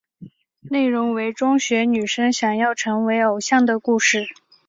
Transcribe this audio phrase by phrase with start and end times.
[0.61, 4.25] 内容为中学女生想要成为偶像的故事。